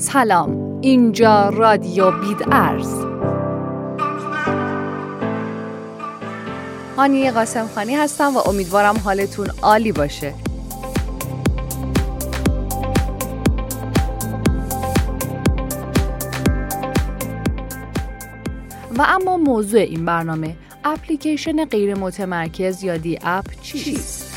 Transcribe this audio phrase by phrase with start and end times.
[0.00, 0.80] سلام.
[0.80, 2.94] اینجا رادیو بید ارز
[6.96, 10.34] هانی قاسم خانی هستم و امیدوارم حالتون عالی باشه.
[18.98, 24.29] و اما موضوع این برنامه اپلیکیشن غیر متمرکز یا دی اپ چیست؟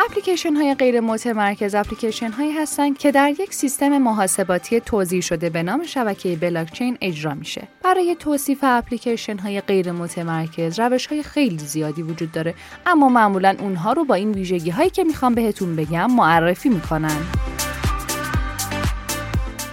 [0.00, 5.62] اپلیکیشن های غیر متمرکز اپلیکیشن هایی هستند که در یک سیستم محاسباتی توضیح شده به
[5.62, 7.68] نام شبکه بلاکچین اجرا میشه.
[7.84, 12.54] برای توصیف اپلیکیشن های غیر متمرکز روش های خیلی زیادی وجود داره
[12.86, 17.37] اما معمولا اونها رو با این ویژگی هایی که می‌خوام بهتون بگم معرفی می‌کنن.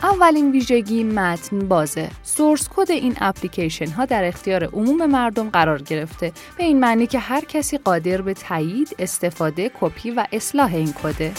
[0.05, 6.31] اولین ویژگی متن بازه سورس کد این اپلیکیشن ها در اختیار عموم مردم قرار گرفته
[6.57, 11.31] به این معنی که هر کسی قادر به تایید، استفاده، کپی و اصلاح این کده.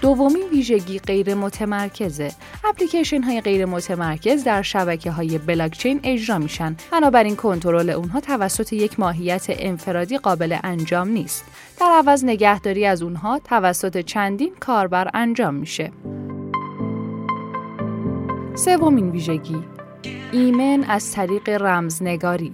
[0.00, 2.32] دومین ویژگی غیر متمرکزه.
[2.64, 6.76] اپلیکیشن های غیر متمرکز در شبکه های بلاکچین اجرا میشن.
[6.92, 11.44] بنابراین کنترل اونها توسط یک ماهیت انفرادی قابل انجام نیست.
[11.80, 15.92] در عوض نگهداری از اونها توسط چندین کاربر انجام میشه.
[18.54, 19.64] سومین ویژگی
[20.32, 22.52] ایمن از طریق رمزنگاری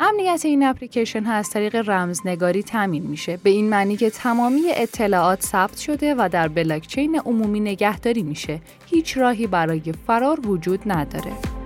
[0.00, 3.36] امنیت این اپلیکیشن ها از طریق رمزنگاری تامین میشه.
[3.36, 8.60] به این معنی که تمامی اطلاعات ثبت شده و در بلاکچین عمومی نگهداری میشه.
[8.86, 11.57] هیچ راهی برای فرار وجود نداره.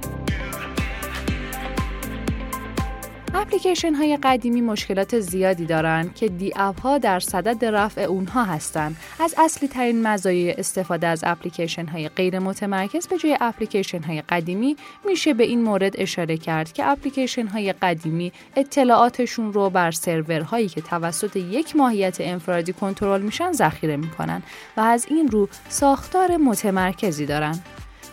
[3.34, 8.97] اپلیکیشن های قدیمی مشکلات زیادی دارند که دی اپ ها در صدد رفع اونها هستند.
[9.20, 14.77] از اصلی ترین مزایای استفاده از اپلیکیشن های غیر متمرکز به جای اپلیکیشن های قدیمی
[15.05, 20.80] میشه به این مورد اشاره کرد که اپلیکیشن های قدیمی اطلاعاتشون رو بر سرورهایی که
[20.80, 24.42] توسط یک ماهیت انفرادی کنترل میشن ذخیره می‌کنن
[24.77, 27.58] و از این رو ساختار متمرکزی دارن.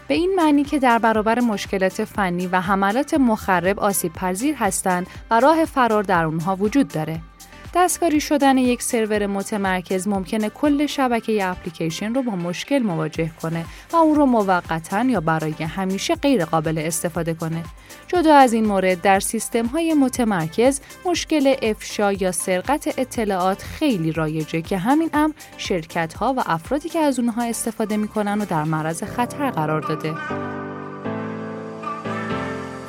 [0.10, 5.40] به این معنی که در برابر مشکلات فنی و حملات مخرب آسیب پذیر هستند و
[5.40, 7.22] راه فرار در اونها وجود داره.
[7.76, 13.96] دستکاری شدن یک سرور متمرکز ممکنه کل شبکه اپلیکیشن رو با مشکل مواجه کنه و
[13.96, 17.64] اون رو موقتا یا برای همیشه غیر قابل استفاده کنه.
[18.08, 24.62] جدا از این مورد در سیستم های متمرکز مشکل افشا یا سرقت اطلاعات خیلی رایجه
[24.62, 29.04] که همین امر شرکت ها و افرادی که از اونها استفاده می‌کنن و در معرض
[29.04, 30.59] خطر قرار داده.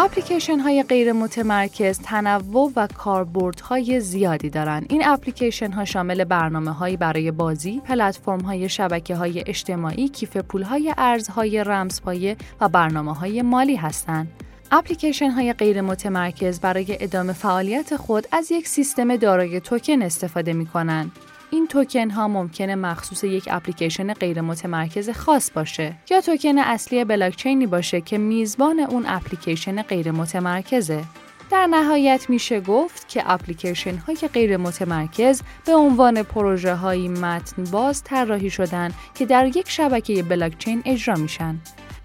[0.02, 4.86] اپلیکیشن های غیر متمرکز تنوع و کاربردهای زیادی دارند.
[4.88, 10.62] این اپلیکیشن ها شامل برنامه هایی برای بازی، پلتفرم های شبکه های اجتماعی، کیف پول
[10.62, 14.28] های ارزهای رمزپایه و برنامه های مالی هستند.
[14.72, 20.66] اپلیکیشن های غیر متمرکز برای ادامه فعالیت خود از یک سیستم دارای توکن استفاده می
[20.66, 21.12] کنند.
[21.52, 27.66] این توکن ها ممکنه مخصوص یک اپلیکیشن غیر متمرکز خاص باشه یا توکن اصلی بلاکچینی
[27.66, 31.04] باشه که میزبان اون اپلیکیشن غیر متمرکزه.
[31.50, 38.04] در نهایت میشه گفت که اپلیکیشن های غیر متمرکز به عنوان پروژه های متن باز
[38.04, 41.58] طراحی شدن که در یک شبکه بلاکچین اجرا میشن.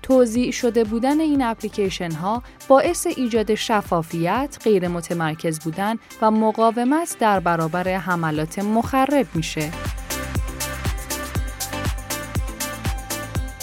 [0.06, 7.40] توضیح شده بودن این اپلیکیشن ها باعث ایجاد شفافیت، غیر متمرکز بودن و مقاومت در
[7.40, 9.72] برابر حملات مخرب میشه.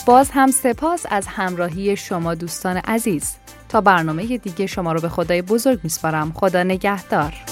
[0.07, 3.37] باز هم سپاس از همراهی شما دوستان عزیز.
[3.69, 6.33] تا برنامه دیگه شما رو به خدای بزرگ میسپارم.
[6.33, 7.52] خدا نگهدار.